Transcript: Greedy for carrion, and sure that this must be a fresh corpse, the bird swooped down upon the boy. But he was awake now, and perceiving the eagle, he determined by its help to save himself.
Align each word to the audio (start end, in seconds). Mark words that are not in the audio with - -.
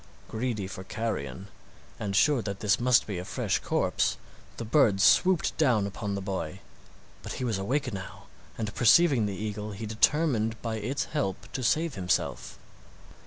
Greedy 0.29 0.65
for 0.65 0.83
carrion, 0.83 1.47
and 1.99 2.15
sure 2.15 2.41
that 2.41 2.59
this 2.59 2.79
must 2.79 3.05
be 3.05 3.19
a 3.19 3.23
fresh 3.23 3.59
corpse, 3.59 4.17
the 4.57 4.65
bird 4.65 4.99
swooped 4.99 5.55
down 5.59 5.85
upon 5.85 6.15
the 6.15 6.21
boy. 6.23 6.59
But 7.21 7.33
he 7.33 7.43
was 7.43 7.59
awake 7.59 7.93
now, 7.93 8.23
and 8.57 8.73
perceiving 8.73 9.27
the 9.27 9.35
eagle, 9.37 9.73
he 9.73 9.85
determined 9.85 10.59
by 10.63 10.77
its 10.77 11.03
help 11.03 11.51
to 11.51 11.61
save 11.61 11.93
himself. 11.93 12.57